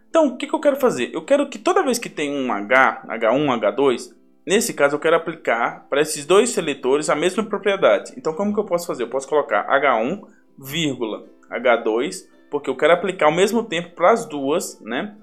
Então, 0.10 0.28
o 0.28 0.38
que, 0.38 0.48
que 0.48 0.56
eu 0.56 0.62
quero 0.62 0.78
fazer? 0.78 1.14
Eu 1.14 1.26
quero 1.26 1.50
que 1.50 1.60
toda 1.60 1.84
vez 1.84 2.00
que 2.00 2.10
tem 2.10 2.32
um 2.32 2.50
H, 2.54 3.04
H1, 3.06 3.60
H2, 3.60 4.14
nesse 4.46 4.74
caso 4.74 4.96
eu 4.96 5.00
quero 5.00 5.18
aplicar 5.18 5.88
para 5.90 6.00
esses 6.00 6.26
dois 6.26 6.52
seletores 6.52 7.10
a 7.10 7.16
mesma 7.16 7.44
propriedade. 7.44 8.14
Então, 8.16 8.34
como 8.34 8.54
que 8.54 8.60
eu 8.60 8.64
posso 8.64 8.88
fazer? 8.88 9.04
Eu 9.04 9.10
posso 9.10 9.28
colocar 9.28 9.68
H1, 9.68 10.26
vírgula, 10.58 11.26
H2, 11.60 12.28
porque 12.50 12.70
eu 12.70 12.76
quero 12.76 12.94
aplicar 12.94 13.26
ao 13.26 13.32
mesmo 13.32 13.64
tempo 13.64 13.92
para 13.92 14.12
as 14.12 14.26
duas, 14.26 14.80
né? 14.82 15.16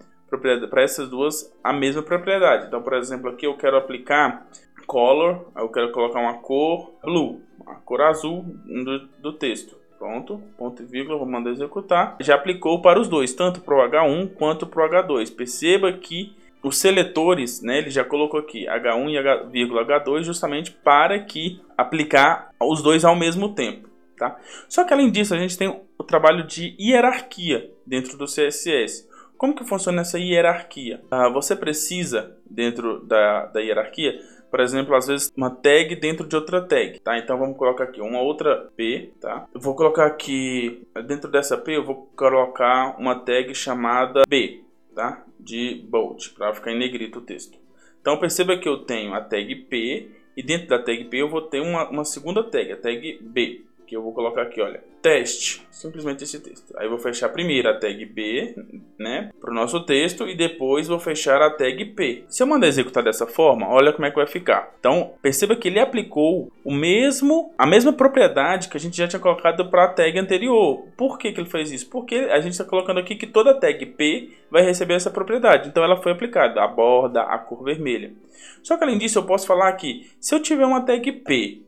Para 0.70 0.82
essas 0.82 1.08
duas 1.08 1.52
a 1.62 1.72
mesma 1.72 2.02
propriedade. 2.02 2.66
Então, 2.66 2.82
por 2.82 2.94
exemplo, 2.94 3.30
aqui 3.30 3.46
eu 3.46 3.56
quero 3.56 3.76
aplicar 3.76 4.46
color, 4.86 5.46
eu 5.56 5.68
quero 5.68 5.90
colocar 5.92 6.20
uma 6.20 6.34
cor 6.34 6.92
blue, 7.02 7.40
a 7.66 7.74
cor 7.76 8.02
azul 8.02 8.44
do, 8.44 9.06
do 9.20 9.32
texto. 9.32 9.76
Pronto, 9.98 10.42
ponto 10.58 10.82
e 10.82 10.84
vírgula, 10.84 11.16
vou 11.16 11.26
mandar 11.26 11.50
executar. 11.50 12.16
Já 12.20 12.34
aplicou 12.34 12.82
para 12.82 13.00
os 13.00 13.08
dois, 13.08 13.32
tanto 13.32 13.60
para 13.60 13.74
o 13.74 13.88
H1 13.88 14.34
quanto 14.34 14.66
para 14.66 14.84
o 14.84 14.90
H2. 14.90 15.34
Perceba 15.34 15.92
que 15.92 16.34
os 16.62 16.76
seletores, 16.76 17.62
né, 17.62 17.78
ele 17.78 17.90
já 17.90 18.04
colocou 18.04 18.38
aqui 18.38 18.66
H1 18.66 19.10
e 19.10 19.18
H, 19.18 19.44
H2 19.46 20.22
justamente 20.22 20.70
para 20.70 21.18
que 21.20 21.60
aplicar 21.76 22.50
os 22.60 22.82
dois 22.82 23.04
ao 23.04 23.16
mesmo 23.16 23.54
tempo. 23.54 23.88
Tá? 24.22 24.38
Só 24.68 24.84
que 24.84 24.94
além 24.94 25.10
disso, 25.10 25.34
a 25.34 25.38
gente 25.38 25.58
tem 25.58 25.68
o 25.98 26.04
trabalho 26.04 26.46
de 26.46 26.76
hierarquia 26.78 27.72
dentro 27.84 28.16
do 28.16 28.26
CSS. 28.26 29.08
Como 29.36 29.52
que 29.52 29.64
funciona 29.64 30.02
essa 30.02 30.16
hierarquia? 30.16 31.02
Ah, 31.10 31.28
você 31.28 31.56
precisa, 31.56 32.36
dentro 32.48 33.04
da, 33.04 33.46
da 33.46 33.58
hierarquia, 33.58 34.20
por 34.48 34.60
exemplo, 34.60 34.94
às 34.94 35.08
vezes 35.08 35.32
uma 35.36 35.50
tag 35.50 35.96
dentro 35.96 36.24
de 36.24 36.36
outra 36.36 36.60
tag, 36.62 37.00
tá? 37.00 37.18
Então 37.18 37.36
vamos 37.36 37.56
colocar 37.56 37.82
aqui 37.82 38.00
uma 38.00 38.20
outra 38.20 38.70
P, 38.76 39.10
tá? 39.20 39.48
Eu 39.52 39.60
vou 39.60 39.74
colocar 39.74 40.06
aqui, 40.06 40.86
dentro 41.04 41.28
dessa 41.28 41.58
P, 41.58 41.78
eu 41.78 41.84
vou 41.84 42.08
colocar 42.14 42.94
uma 43.00 43.16
tag 43.16 43.52
chamada 43.56 44.22
B, 44.28 44.62
tá? 44.94 45.24
De 45.40 45.84
bold, 45.88 46.30
para 46.30 46.54
ficar 46.54 46.70
em 46.70 46.78
negrito 46.78 47.18
o 47.18 47.22
texto. 47.22 47.58
Então 48.00 48.16
perceba 48.18 48.56
que 48.56 48.68
eu 48.68 48.84
tenho 48.84 49.14
a 49.14 49.20
tag 49.20 49.52
P 49.52 50.12
e 50.36 50.42
dentro 50.44 50.68
da 50.68 50.78
tag 50.78 51.06
P 51.06 51.16
eu 51.16 51.28
vou 51.28 51.42
ter 51.42 51.60
uma, 51.60 51.90
uma 51.90 52.04
segunda 52.04 52.44
tag, 52.44 52.70
a 52.70 52.76
tag 52.76 53.18
B 53.20 53.64
que 53.92 53.96
eu 53.96 54.02
vou 54.02 54.14
colocar 54.14 54.40
aqui, 54.40 54.58
olha, 54.58 54.82
teste, 55.02 55.62
simplesmente 55.70 56.24
esse 56.24 56.40
texto. 56.40 56.72
Aí 56.78 56.88
vou 56.88 56.96
fechar 56.96 57.28
primeiro 57.28 57.68
a 57.68 57.74
tag 57.74 58.02
B, 58.06 58.54
né, 58.98 59.28
para 59.38 59.50
o 59.50 59.54
nosso 59.54 59.84
texto 59.84 60.26
e 60.26 60.34
depois 60.34 60.88
vou 60.88 60.98
fechar 60.98 61.42
a 61.42 61.50
tag 61.50 61.84
P. 61.84 62.24
Se 62.26 62.42
eu 62.42 62.46
mandar 62.46 62.68
executar 62.68 63.04
dessa 63.04 63.26
forma, 63.26 63.68
olha 63.68 63.92
como 63.92 64.06
é 64.06 64.10
que 64.10 64.16
vai 64.16 64.26
ficar. 64.26 64.74
Então, 64.80 65.12
perceba 65.20 65.54
que 65.54 65.68
ele 65.68 65.78
aplicou 65.78 66.50
o 66.64 66.72
mesmo, 66.72 67.52
a 67.58 67.66
mesma 67.66 67.92
propriedade 67.92 68.70
que 68.70 68.78
a 68.78 68.80
gente 68.80 68.96
já 68.96 69.06
tinha 69.06 69.20
colocado 69.20 69.68
para 69.68 69.84
a 69.84 69.88
tag 69.88 70.18
anterior. 70.18 70.86
Por 70.96 71.18
que, 71.18 71.30
que 71.30 71.40
ele 71.40 71.50
fez 71.50 71.70
isso? 71.70 71.90
Porque 71.90 72.14
a 72.14 72.40
gente 72.40 72.52
está 72.52 72.64
colocando 72.64 72.98
aqui 72.98 73.14
que 73.14 73.26
toda 73.26 73.52
tag 73.60 73.84
P 73.84 74.30
vai 74.50 74.62
receber 74.62 74.94
essa 74.94 75.10
propriedade. 75.10 75.68
Então, 75.68 75.84
ela 75.84 76.00
foi 76.00 76.12
aplicada, 76.12 76.62
a 76.62 76.66
borda, 76.66 77.24
a 77.24 77.36
cor 77.36 77.62
vermelha. 77.62 78.14
Só 78.62 78.78
que 78.78 78.84
além 78.84 78.96
disso, 78.96 79.18
eu 79.18 79.24
posso 79.24 79.46
falar 79.46 79.70
que 79.74 80.10
se 80.18 80.34
eu 80.34 80.40
tiver 80.40 80.64
uma 80.64 80.80
tag 80.80 81.12
P 81.12 81.60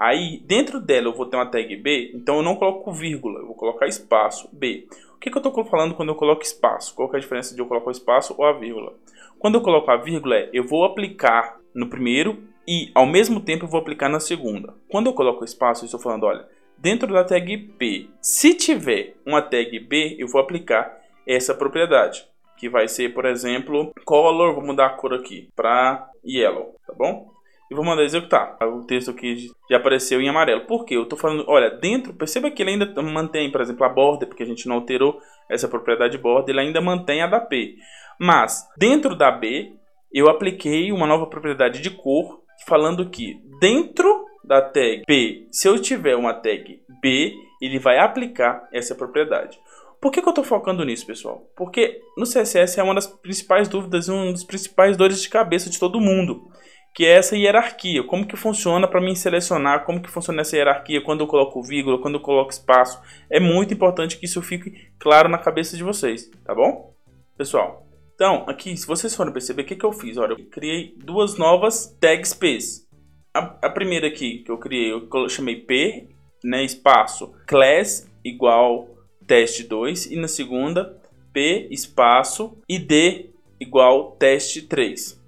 Aí, 0.00 0.40
dentro 0.46 0.80
dela 0.80 1.08
eu 1.08 1.12
vou 1.12 1.26
ter 1.26 1.36
uma 1.36 1.44
tag 1.44 1.76
B, 1.76 2.10
então 2.14 2.36
eu 2.36 2.42
não 2.42 2.56
coloco 2.56 2.90
vírgula, 2.90 3.40
eu 3.40 3.46
vou 3.48 3.54
colocar 3.54 3.86
espaço 3.86 4.48
B. 4.50 4.88
O 5.14 5.18
que, 5.18 5.30
que 5.30 5.36
eu 5.36 5.42
estou 5.46 5.62
falando 5.66 5.94
quando 5.94 6.08
eu 6.08 6.14
coloco 6.14 6.42
espaço? 6.42 6.94
Qual 6.94 7.12
é 7.12 7.18
a 7.18 7.20
diferença 7.20 7.54
de 7.54 7.60
eu 7.60 7.66
colocar 7.66 7.88
o 7.88 7.92
espaço 7.92 8.34
ou 8.38 8.46
a 8.46 8.52
vírgula? 8.52 8.94
Quando 9.38 9.56
eu 9.56 9.60
coloco 9.60 9.90
a 9.90 9.98
vírgula, 9.98 10.36
é, 10.36 10.48
eu 10.54 10.64
vou 10.64 10.86
aplicar 10.86 11.60
no 11.74 11.86
primeiro 11.86 12.42
e, 12.66 12.90
ao 12.94 13.04
mesmo 13.04 13.40
tempo, 13.40 13.66
eu 13.66 13.68
vou 13.68 13.78
aplicar 13.78 14.08
na 14.08 14.20
segunda. 14.20 14.72
Quando 14.88 15.08
eu 15.08 15.12
coloco 15.12 15.44
espaço, 15.44 15.84
eu 15.84 15.86
estou 15.86 16.00
falando, 16.00 16.24
olha, 16.24 16.48
dentro 16.78 17.12
da 17.12 17.22
tag 17.22 17.58
P, 17.78 18.08
se 18.22 18.54
tiver 18.54 19.16
uma 19.26 19.42
tag 19.42 19.78
B, 19.80 20.16
eu 20.18 20.28
vou 20.28 20.40
aplicar 20.40 20.98
essa 21.26 21.54
propriedade, 21.54 22.26
que 22.56 22.70
vai 22.70 22.88
ser, 22.88 23.12
por 23.12 23.26
exemplo, 23.26 23.92
color, 24.06 24.54
vou 24.54 24.64
mudar 24.64 24.86
a 24.86 24.90
cor 24.90 25.12
aqui 25.12 25.50
para 25.54 26.08
yellow, 26.24 26.74
tá 26.86 26.94
bom? 26.94 27.38
E 27.70 27.74
vou 27.74 27.84
mandar 27.84 28.02
executar. 28.02 28.58
O 28.62 28.84
texto 28.84 29.12
aqui 29.12 29.48
já 29.70 29.76
apareceu 29.76 30.20
em 30.20 30.28
amarelo. 30.28 30.66
Por 30.66 30.84
quê? 30.84 30.96
Eu 30.96 31.04
estou 31.04 31.18
falando, 31.18 31.44
olha, 31.46 31.70
dentro, 31.70 32.12
perceba 32.12 32.50
que 32.50 32.62
ele 32.62 32.70
ainda 32.72 33.02
mantém, 33.02 33.50
por 33.50 33.60
exemplo, 33.60 33.84
a 33.84 33.88
borda, 33.88 34.26
porque 34.26 34.42
a 34.42 34.46
gente 34.46 34.66
não 34.66 34.76
alterou 34.76 35.20
essa 35.48 35.68
propriedade 35.68 36.18
borda, 36.18 36.50
ele 36.50 36.60
ainda 36.60 36.80
mantém 36.80 37.22
a 37.22 37.26
da 37.26 37.40
P. 37.40 37.76
Mas, 38.18 38.66
dentro 38.76 39.14
da 39.14 39.30
B, 39.30 39.72
eu 40.12 40.28
apliquei 40.28 40.90
uma 40.90 41.06
nova 41.06 41.26
propriedade 41.26 41.80
de 41.80 41.90
cor, 41.90 42.42
falando 42.66 43.08
que 43.08 43.40
dentro 43.60 44.26
da 44.44 44.60
tag 44.60 45.04
P, 45.06 45.46
se 45.52 45.68
eu 45.68 45.80
tiver 45.80 46.16
uma 46.16 46.34
tag 46.34 46.82
B, 47.00 47.32
ele 47.62 47.78
vai 47.78 47.98
aplicar 47.98 48.68
essa 48.72 48.94
propriedade. 48.94 49.58
Por 50.00 50.10
que, 50.10 50.22
que 50.22 50.26
eu 50.26 50.30
estou 50.30 50.44
focando 50.44 50.84
nisso, 50.84 51.06
pessoal? 51.06 51.46
Porque 51.54 52.00
no 52.16 52.24
CSS 52.24 52.80
é 52.80 52.82
uma 52.82 52.94
das 52.94 53.06
principais 53.06 53.68
dúvidas 53.68 54.08
e 54.08 54.10
um 54.10 54.32
dos 54.32 54.44
principais 54.44 54.96
dores 54.96 55.20
de 55.20 55.28
cabeça 55.28 55.68
de 55.68 55.78
todo 55.78 56.00
mundo, 56.00 56.48
que 56.94 57.04
é 57.06 57.12
essa 57.12 57.36
hierarquia. 57.36 58.02
Como 58.02 58.26
que 58.26 58.36
funciona 58.36 58.86
para 58.86 59.00
mim 59.00 59.14
selecionar, 59.14 59.84
como 59.84 60.00
que 60.02 60.10
funciona 60.10 60.42
essa 60.42 60.56
hierarquia, 60.56 61.00
quando 61.00 61.20
eu 61.20 61.26
coloco 61.26 61.62
vírgula, 61.62 61.98
quando 61.98 62.14
eu 62.14 62.20
coloco 62.20 62.50
espaço. 62.50 63.00
É 63.28 63.38
muito 63.40 63.74
importante 63.74 64.18
que 64.18 64.26
isso 64.26 64.42
fique 64.42 64.90
claro 64.98 65.28
na 65.28 65.38
cabeça 65.38 65.76
de 65.76 65.82
vocês, 65.82 66.30
tá 66.44 66.54
bom? 66.54 66.94
Pessoal, 67.36 67.86
então, 68.20 68.44
aqui, 68.46 68.76
se 68.76 68.86
vocês 68.86 69.16
forem 69.16 69.32
perceber, 69.32 69.62
o 69.62 69.64
que, 69.64 69.74
que 69.74 69.86
eu 69.86 69.92
fiz? 69.92 70.18
Olha, 70.18 70.32
eu 70.32 70.44
criei 70.50 70.94
duas 70.98 71.38
novas 71.38 71.96
tags 71.98 72.34
P's. 72.34 72.86
A, 73.32 73.56
a 73.62 73.70
primeira 73.70 74.08
aqui 74.08 74.40
que 74.40 74.50
eu 74.50 74.58
criei, 74.58 74.92
eu 74.92 75.28
chamei 75.30 75.56
P, 75.56 76.06
né, 76.44 76.62
espaço, 76.62 77.32
class 77.46 78.10
igual 78.24 78.88
teste 79.26 79.62
2 79.62 80.10
e 80.10 80.16
na 80.16 80.28
segunda 80.28 81.00
P 81.32 81.68
espaço 81.70 82.58
ID 82.68 83.30
igual 83.58 84.12
teste 84.16 84.62
3. 84.62 85.19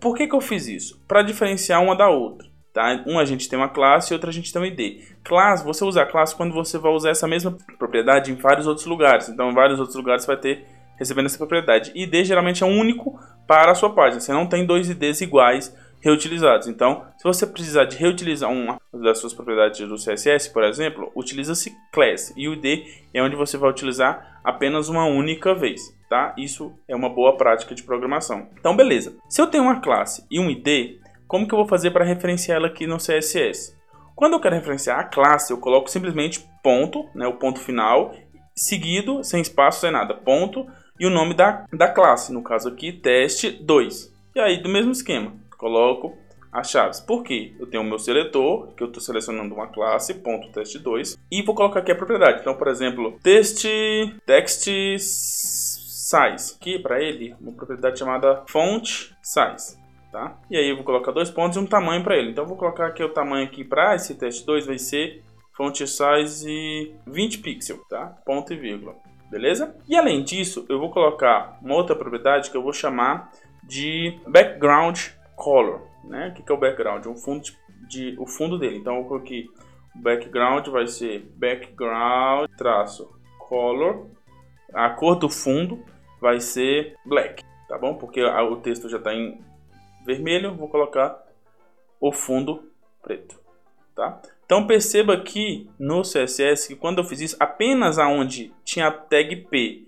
Por 0.00 0.16
que, 0.16 0.26
que 0.26 0.34
eu 0.34 0.40
fiz 0.40 0.66
isso? 0.68 1.02
Para 1.06 1.22
diferenciar 1.22 1.82
uma 1.82 1.96
da 1.96 2.08
outra. 2.08 2.48
Tá? 2.72 3.02
Um 3.06 3.18
a 3.18 3.24
gente 3.24 3.48
tem 3.48 3.58
uma 3.58 3.68
classe 3.68 4.12
e 4.12 4.14
outra 4.14 4.30
a 4.30 4.32
gente 4.32 4.52
tem 4.52 4.62
um 4.62 4.64
ID. 4.64 5.02
Classe, 5.24 5.64
você 5.64 5.84
usa 5.84 6.02
a 6.02 6.06
classe 6.06 6.34
quando 6.34 6.52
você 6.52 6.78
vai 6.78 6.92
usar 6.92 7.10
essa 7.10 7.26
mesma 7.26 7.56
propriedade 7.78 8.30
em 8.30 8.36
vários 8.36 8.66
outros 8.66 8.86
lugares. 8.86 9.28
Então, 9.28 9.50
em 9.50 9.54
vários 9.54 9.80
outros 9.80 9.96
lugares 9.96 10.22
você 10.22 10.28
vai 10.28 10.36
ter 10.36 10.66
recebendo 10.96 11.26
essa 11.26 11.38
propriedade. 11.38 11.92
ID 11.94 12.24
geralmente 12.24 12.62
é 12.62 12.66
único 12.66 13.18
para 13.46 13.72
a 13.72 13.74
sua 13.74 13.90
página. 13.90 14.20
Você 14.20 14.32
não 14.32 14.46
tem 14.46 14.66
dois 14.66 14.90
IDs 14.90 15.20
iguais 15.20 15.74
reutilizados. 16.00 16.68
Então, 16.68 17.06
se 17.16 17.24
você 17.24 17.46
precisar 17.46 17.84
de 17.84 17.96
reutilizar 17.96 18.50
uma 18.50 18.80
das 18.92 19.18
suas 19.18 19.34
propriedades 19.34 19.86
do 19.86 19.96
CSS, 19.96 20.50
por 20.52 20.64
exemplo, 20.64 21.10
utiliza-se 21.14 21.74
class 21.92 22.32
e 22.36 22.48
o 22.48 22.54
id 22.54 22.86
é 23.12 23.22
onde 23.22 23.36
você 23.36 23.56
vai 23.56 23.70
utilizar 23.70 24.40
apenas 24.44 24.88
uma 24.88 25.04
única 25.04 25.54
vez, 25.54 25.80
tá? 26.08 26.34
Isso 26.38 26.72
é 26.88 26.94
uma 26.94 27.08
boa 27.08 27.36
prática 27.36 27.74
de 27.74 27.82
programação. 27.82 28.48
Então, 28.58 28.76
beleza. 28.76 29.16
Se 29.28 29.40
eu 29.40 29.46
tenho 29.46 29.64
uma 29.64 29.80
classe 29.80 30.24
e 30.30 30.38
um 30.38 30.48
id, 30.50 31.00
como 31.26 31.46
que 31.46 31.52
eu 31.52 31.58
vou 31.58 31.68
fazer 31.68 31.90
para 31.90 32.04
referenciar 32.04 32.56
ela 32.56 32.68
aqui 32.68 32.86
no 32.86 32.96
CSS? 32.96 33.76
Quando 34.16 34.32
eu 34.32 34.40
quero 34.40 34.56
referenciar 34.56 34.98
a 34.98 35.04
classe, 35.04 35.52
eu 35.52 35.58
coloco 35.58 35.90
simplesmente 35.90 36.44
ponto, 36.62 37.08
né, 37.14 37.26
o 37.26 37.34
ponto 37.34 37.60
final, 37.60 38.14
seguido, 38.56 39.22
sem 39.22 39.40
espaço, 39.40 39.80
sem 39.80 39.92
nada, 39.92 40.14
ponto, 40.14 40.66
e 40.98 41.06
o 41.06 41.10
nome 41.10 41.34
da, 41.34 41.64
da 41.72 41.88
classe, 41.88 42.32
no 42.32 42.42
caso 42.42 42.68
aqui, 42.68 42.92
teste 42.92 43.50
2. 43.50 44.12
E 44.34 44.40
aí, 44.40 44.60
do 44.60 44.68
mesmo 44.68 44.90
esquema, 44.90 45.32
coloco 45.58 46.16
as 46.50 46.70
chaves. 46.70 47.00
Por 47.00 47.22
quê? 47.22 47.54
Eu 47.58 47.66
tenho 47.66 47.82
o 47.82 47.86
meu 47.86 47.98
seletor, 47.98 48.68
que 48.74 48.82
eu 48.82 48.86
estou 48.86 49.02
selecionando 49.02 49.54
uma 49.54 49.66
classe, 49.66 50.14
ponto 50.14 50.50
teste 50.50 50.78
2, 50.78 51.18
e 51.30 51.42
vou 51.42 51.54
colocar 51.54 51.80
aqui 51.80 51.92
a 51.92 51.96
propriedade. 51.96 52.40
Então, 52.40 52.54
por 52.54 52.68
exemplo, 52.68 53.18
text, 53.22 53.66
text 54.24 54.66
size, 54.98 56.56
aqui 56.58 56.78
para 56.78 57.02
ele, 57.02 57.34
uma 57.40 57.52
propriedade 57.52 57.98
chamada 57.98 58.42
font 58.48 59.14
size. 59.22 59.76
Tá? 60.10 60.38
E 60.50 60.56
aí 60.56 60.70
eu 60.70 60.76
vou 60.76 60.84
colocar 60.86 61.12
dois 61.12 61.30
pontos 61.30 61.58
e 61.58 61.60
um 61.60 61.66
tamanho 61.66 62.02
para 62.02 62.16
ele. 62.16 62.30
Então 62.30 62.44
eu 62.44 62.48
vou 62.48 62.56
colocar 62.56 62.86
aqui 62.86 63.04
o 63.04 63.10
tamanho 63.10 63.44
aqui 63.44 63.62
para 63.62 63.94
esse 63.94 64.14
teste 64.14 64.46
2 64.46 64.64
vai 64.64 64.78
ser 64.78 65.22
font 65.54 65.86
size 65.86 66.94
20 67.06 67.38
pixels, 67.40 67.86
tá? 67.90 68.16
Ponto 68.24 68.50
e 68.54 68.56
vírgula. 68.56 68.96
Beleza? 69.30 69.76
E 69.86 69.94
além 69.94 70.24
disso, 70.24 70.64
eu 70.70 70.78
vou 70.78 70.90
colocar 70.90 71.58
uma 71.60 71.74
outra 71.74 71.94
propriedade 71.94 72.50
que 72.50 72.56
eu 72.56 72.62
vou 72.62 72.72
chamar 72.72 73.30
de 73.62 74.18
background 74.26 74.98
color, 75.38 75.82
né? 76.04 76.28
O 76.28 76.34
que, 76.34 76.50
é 76.50 76.54
o 76.54 76.58
background? 76.58 77.06
Um 77.06 77.16
fundo 77.16 77.42
de, 77.42 77.56
de, 77.88 78.16
o 78.18 78.26
fundo 78.26 78.58
dele. 78.58 78.78
Então 78.78 78.96
eu 78.96 79.04
coloquei 79.04 79.48
background 79.94 80.66
vai 80.68 80.86
ser 80.86 81.20
background 81.36 82.50
traço 82.56 83.08
color. 83.38 84.08
A 84.74 84.90
cor 84.90 85.16
do 85.16 85.30
fundo 85.30 85.82
vai 86.20 86.40
ser 86.40 86.96
black, 87.06 87.42
tá 87.68 87.78
bom? 87.78 87.94
Porque 87.94 88.22
o 88.22 88.56
texto 88.56 88.88
já 88.88 88.98
está 88.98 89.14
em 89.14 89.40
vermelho, 90.04 90.54
vou 90.54 90.68
colocar 90.68 91.24
o 92.00 92.12
fundo 92.12 92.70
preto, 93.02 93.40
tá? 93.94 94.20
Então 94.44 94.66
perceba 94.66 95.14
aqui 95.14 95.70
no 95.78 96.02
CSS 96.02 96.68
que 96.68 96.76
quando 96.76 96.98
eu 96.98 97.04
fiz 97.04 97.20
isso, 97.20 97.36
apenas 97.40 97.98
aonde 97.98 98.52
tinha 98.64 98.88
a 98.88 98.92
tag 98.92 99.36
P 99.48 99.86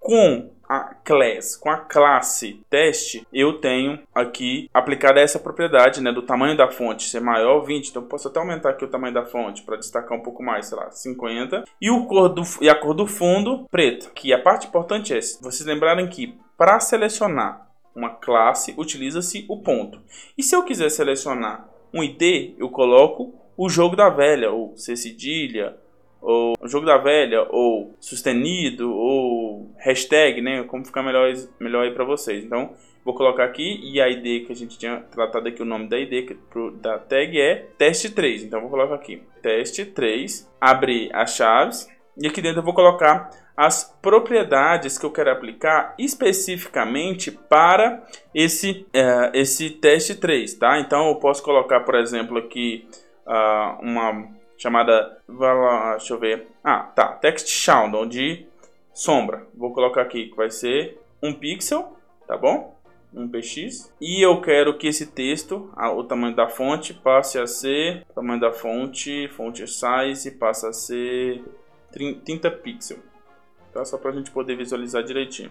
com 0.00 0.50
a 0.68 0.94
class, 1.04 1.56
com 1.56 1.70
a 1.70 1.76
classe 1.76 2.60
teste, 2.68 3.26
eu 3.32 3.54
tenho 3.60 4.00
aqui 4.14 4.68
aplicada 4.72 5.20
essa 5.20 5.38
propriedade, 5.38 6.02
né, 6.02 6.12
do 6.12 6.22
tamanho 6.22 6.56
da 6.56 6.70
fonte 6.70 7.08
ser 7.08 7.20
maior 7.20 7.60
20, 7.60 7.88
então 7.88 8.02
posso 8.02 8.28
até 8.28 8.38
aumentar 8.38 8.70
aqui 8.70 8.84
o 8.84 8.90
tamanho 8.90 9.14
da 9.14 9.24
fonte 9.24 9.62
para 9.62 9.76
destacar 9.76 10.18
um 10.18 10.22
pouco 10.22 10.42
mais, 10.42 10.66
sei 10.66 10.76
lá, 10.76 10.90
50, 10.90 11.64
e 11.80 11.90
o 11.90 12.06
cor 12.06 12.28
do 12.28 12.42
e 12.60 12.68
a 12.68 12.74
cor 12.74 12.94
do 12.94 13.06
fundo 13.06 13.66
preto. 13.70 14.10
Que 14.12 14.32
a 14.32 14.40
parte 14.40 14.66
importante 14.66 15.12
é, 15.12 15.20
vocês 15.40 15.64
lembrarem 15.64 16.08
que 16.08 16.38
para 16.56 16.80
selecionar 16.80 17.66
uma 17.94 18.10
classe 18.10 18.74
utiliza-se 18.76 19.46
o 19.48 19.62
ponto. 19.62 20.00
E 20.36 20.42
se 20.42 20.54
eu 20.54 20.62
quiser 20.64 20.90
selecionar 20.90 21.68
um 21.92 22.02
ID, 22.02 22.54
eu 22.58 22.68
coloco 22.68 23.34
o 23.56 23.68
jogo 23.68 23.96
da 23.96 24.10
velha, 24.10 24.50
ou 24.50 24.76
C 24.76 24.94
cedilha, 24.94 25.76
ou 26.20 26.54
jogo 26.64 26.86
da 26.86 26.98
velha, 26.98 27.46
ou 27.50 27.94
sustenido, 28.00 28.92
ou 28.92 29.70
hashtag, 29.78 30.40
né? 30.40 30.64
Como 30.64 30.84
ficar 30.84 31.02
melhor, 31.02 31.32
melhor 31.60 31.84
aí 31.84 31.92
para 31.92 32.04
vocês. 32.04 32.44
Então, 32.44 32.74
vou 33.04 33.14
colocar 33.14 33.44
aqui 33.44 33.80
e 33.82 34.00
a 34.00 34.08
ID 34.08 34.46
que 34.46 34.52
a 34.52 34.56
gente 34.56 34.78
tinha 34.78 35.00
tratado 35.10 35.48
aqui, 35.48 35.62
o 35.62 35.66
nome 35.66 35.88
da 35.88 35.98
ID 35.98 36.36
pro, 36.50 36.72
da 36.72 36.98
tag 36.98 37.40
é 37.40 37.66
teste 37.78 38.10
3. 38.10 38.44
Então, 38.44 38.60
vou 38.60 38.70
colocar 38.70 38.94
aqui 38.94 39.22
teste 39.42 39.84
3, 39.84 40.50
abrir 40.60 41.10
as 41.14 41.36
chaves 41.36 41.88
e 42.18 42.26
aqui 42.26 42.40
dentro 42.40 42.60
eu 42.60 42.64
vou 42.64 42.74
colocar 42.74 43.30
as 43.56 43.84
propriedades 44.02 44.98
que 44.98 45.06
eu 45.06 45.10
quero 45.10 45.30
aplicar 45.30 45.94
especificamente 45.98 47.30
para 47.30 48.02
esse, 48.34 48.86
uh, 48.94 49.30
esse 49.32 49.70
teste 49.70 50.14
3, 50.14 50.54
tá? 50.54 50.78
Então, 50.78 51.08
eu 51.08 51.16
posso 51.16 51.42
colocar, 51.42 51.80
por 51.80 51.94
exemplo, 51.94 52.36
aqui 52.36 52.86
uh, 53.26 53.82
uma 53.82 54.35
chamada, 54.56 55.18
deixa 55.98 56.14
eu 56.14 56.18
ver, 56.18 56.48
ah, 56.64 56.80
tá, 56.94 57.08
text 57.12 57.48
shadow 57.48 58.06
de 58.06 58.46
sombra. 58.92 59.46
Vou 59.54 59.72
colocar 59.72 60.02
aqui 60.02 60.28
que 60.28 60.36
vai 60.36 60.50
ser 60.50 60.98
um 61.22 61.32
pixel, 61.32 61.96
tá 62.26 62.36
bom? 62.36 62.74
Um 63.14 63.28
px. 63.28 63.92
E 64.00 64.24
eu 64.24 64.40
quero 64.40 64.76
que 64.76 64.88
esse 64.88 65.06
texto, 65.06 65.70
o 65.76 66.04
tamanho 66.04 66.34
da 66.34 66.48
fonte, 66.48 66.92
passe 66.92 67.38
a 67.38 67.46
ser, 67.46 68.04
tamanho 68.14 68.40
da 68.40 68.52
fonte, 68.52 69.28
fonte 69.28 69.66
size, 69.66 70.30
passa 70.32 70.68
a 70.68 70.72
ser 70.72 71.42
30 71.92 72.50
pixels. 72.50 73.00
Tá? 73.72 73.84
Só 73.84 73.96
para 73.96 74.10
a 74.10 74.14
gente 74.14 74.30
poder 74.30 74.56
visualizar 74.56 75.02
direitinho. 75.02 75.50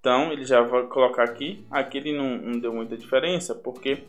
Então, 0.00 0.32
ele 0.32 0.44
já 0.44 0.60
vai 0.60 0.86
colocar 0.86 1.24
aqui. 1.24 1.66
Aqui 1.70 1.98
ele 1.98 2.16
não, 2.16 2.36
não 2.38 2.60
deu 2.60 2.72
muita 2.72 2.96
diferença, 2.96 3.54
porque 3.54 4.04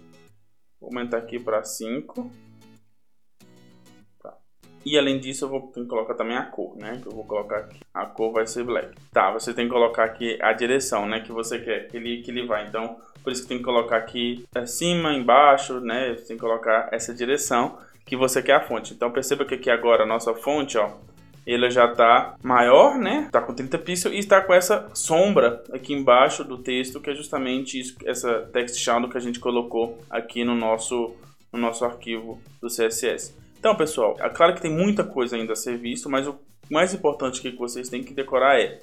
vou 0.79 0.89
aumentar 0.89 1.17
aqui 1.17 1.39
para 1.39 1.63
5. 1.63 2.31
E 4.89 4.97
além 4.97 5.19
disso, 5.19 5.45
eu 5.45 5.49
vou 5.49 5.61
ter 5.71 5.81
que 5.81 5.87
colocar 5.87 6.15
também 6.15 6.35
a 6.35 6.41
cor, 6.41 6.75
né? 6.75 6.97
Que 6.99 7.07
eu 7.07 7.11
vou 7.11 7.23
colocar 7.23 7.57
aqui. 7.57 7.79
A 7.93 8.07
cor 8.07 8.33
vai 8.33 8.47
ser 8.47 8.63
black. 8.63 8.89
Tá, 9.13 9.31
você 9.31 9.53
tem 9.53 9.67
que 9.67 9.71
colocar 9.71 10.03
aqui 10.03 10.35
a 10.41 10.51
direção, 10.51 11.05
né? 11.07 11.19
Que 11.19 11.31
você 11.31 11.59
quer 11.59 11.87
que 11.87 11.97
ele, 11.97 12.23
que 12.23 12.31
ele 12.31 12.47
vai. 12.47 12.65
Então, 12.65 12.97
por 13.23 13.31
isso 13.31 13.43
que 13.43 13.49
tem 13.49 13.59
que 13.59 13.63
colocar 13.63 13.97
aqui 13.97 14.43
acima, 14.55 15.13
embaixo, 15.13 15.79
né? 15.79 16.15
Você 16.15 16.29
tem 16.29 16.37
que 16.37 16.41
colocar 16.41 16.89
essa 16.91 17.13
direção 17.13 17.77
que 18.03 18.17
você 18.17 18.41
quer 18.41 18.53
a 18.53 18.61
fonte. 18.61 18.95
Então, 18.95 19.11
perceba 19.11 19.45
que 19.45 19.53
aqui 19.53 19.69
agora 19.69 20.05
a 20.05 20.07
nossa 20.07 20.33
fonte, 20.33 20.75
ó, 20.75 20.89
ela 21.45 21.69
já 21.69 21.87
tá 21.87 22.35
maior, 22.41 22.97
né? 22.97 23.29
Tá 23.31 23.41
com 23.41 23.53
30 23.53 23.77
pixels 23.77 24.15
e 24.15 24.17
está 24.17 24.41
com 24.41 24.55
essa 24.55 24.89
sombra 24.95 25.63
aqui 25.71 25.93
embaixo 25.93 26.43
do 26.43 26.57
texto, 26.57 26.99
que 26.99 27.11
é 27.11 27.13
justamente 27.13 27.79
isso, 27.79 27.95
essa 28.05 28.39
text 28.51 28.75
shadow 28.79 29.07
que 29.07 29.17
a 29.17 29.21
gente 29.21 29.39
colocou 29.39 29.99
aqui 30.09 30.43
no 30.43 30.55
nosso, 30.55 31.13
no 31.53 31.59
nosso 31.59 31.85
arquivo 31.85 32.41
do 32.59 32.69
CSS. 32.69 33.37
Então, 33.59 33.75
pessoal, 33.75 34.15
é 34.21 34.29
claro 34.29 34.55
que 34.55 34.61
tem 34.61 34.71
muita 34.71 35.03
coisa 35.03 35.35
ainda 35.35 35.51
a 35.51 35.55
ser 35.55 35.77
visto, 35.77 36.09
mas 36.09 36.25
o 36.25 36.39
mais 36.71 36.93
importante 36.93 37.41
que 37.41 37.51
vocês 37.51 37.89
têm 37.89 38.01
que 38.01 38.13
decorar 38.13 38.57
é 38.57 38.79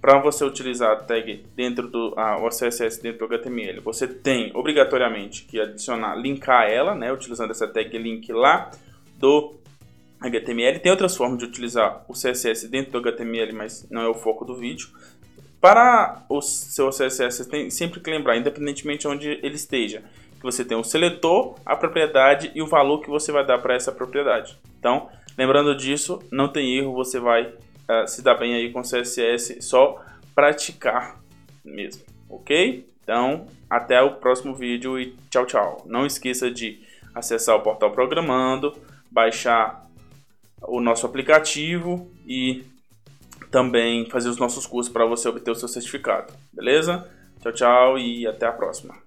para 0.00 0.18
você 0.18 0.44
utilizar 0.44 0.92
a 0.92 0.96
tag 0.96 1.44
dentro 1.54 1.88
do 1.88 2.14
ah, 2.16 2.38
o 2.38 2.48
CSS 2.48 3.02
dentro 3.02 3.26
do 3.26 3.34
HTML, 3.34 3.80
você 3.80 4.06
tem 4.06 4.50
obrigatoriamente 4.54 5.44
que 5.44 5.60
adicionar, 5.60 6.14
linkar 6.14 6.70
ela, 6.70 6.94
né, 6.94 7.12
utilizando 7.12 7.50
essa 7.50 7.66
tag 7.66 7.96
link 7.98 8.30
lá 8.32 8.70
do 9.18 9.54
HTML. 10.20 10.78
Tem 10.78 10.90
outras 10.90 11.16
formas 11.16 11.38
de 11.38 11.44
utilizar 11.44 12.04
o 12.08 12.12
CSS 12.12 12.68
dentro 12.68 12.92
do 12.92 12.98
HTML, 12.98 13.52
mas 13.52 13.86
não 13.90 14.02
é 14.02 14.08
o 14.08 14.14
foco 14.14 14.44
do 14.44 14.54
vídeo. 14.54 14.88
Para 15.60 16.22
o 16.28 16.42
seu 16.42 16.90
CSS, 16.90 17.38
você 17.38 17.48
tem 17.48 17.70
sempre 17.70 18.00
que 18.00 18.10
lembrar, 18.10 18.36
independentemente 18.36 19.00
de 19.00 19.08
onde 19.08 19.28
ele 19.42 19.54
esteja, 19.54 20.02
você 20.44 20.64
tem 20.64 20.76
o 20.76 20.84
seletor, 20.84 21.54
a 21.64 21.74
propriedade 21.74 22.52
e 22.54 22.60
o 22.60 22.66
valor 22.66 23.00
que 23.00 23.08
você 23.08 23.32
vai 23.32 23.44
dar 23.44 23.58
para 23.58 23.74
essa 23.74 23.90
propriedade. 23.90 24.58
Então, 24.78 25.08
lembrando 25.38 25.74
disso, 25.74 26.22
não 26.30 26.48
tem 26.48 26.76
erro, 26.76 26.92
você 26.92 27.18
vai 27.18 27.46
uh, 27.46 28.06
se 28.06 28.22
dar 28.22 28.34
bem 28.34 28.54
aí 28.54 28.70
com 28.70 28.82
CSS, 28.82 29.62
só 29.62 30.04
praticar 30.34 31.18
mesmo, 31.64 32.02
ok? 32.28 32.86
Então, 33.02 33.46
até 33.68 34.02
o 34.02 34.16
próximo 34.16 34.54
vídeo 34.54 35.00
e 35.00 35.16
tchau, 35.30 35.46
tchau. 35.46 35.82
Não 35.86 36.04
esqueça 36.04 36.50
de 36.50 36.82
acessar 37.14 37.56
o 37.56 37.62
portal 37.62 37.92
Programando, 37.92 38.76
baixar 39.10 39.86
o 40.60 40.80
nosso 40.80 41.06
aplicativo 41.06 42.10
e 42.26 42.64
também 43.50 44.04
fazer 44.10 44.28
os 44.28 44.36
nossos 44.36 44.66
cursos 44.66 44.92
para 44.92 45.06
você 45.06 45.28
obter 45.28 45.50
o 45.50 45.54
seu 45.54 45.68
certificado, 45.68 46.32
beleza? 46.52 47.08
Tchau, 47.40 47.52
tchau 47.52 47.98
e 47.98 48.26
até 48.26 48.46
a 48.46 48.52
próxima. 48.52 49.03